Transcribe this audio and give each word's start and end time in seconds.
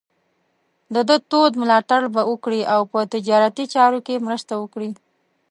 د 0.93 0.95
ده 1.07 1.17
تود 1.29 1.51
ملاتړ 1.61 2.01
به 2.13 2.21
وکړي 2.31 2.61
او 2.73 2.81
په 2.91 2.99
تجارتي 3.13 3.65
چارو 3.73 3.99
کې 4.05 4.23
مرسته 4.27 4.53
وکړي. 4.61 4.91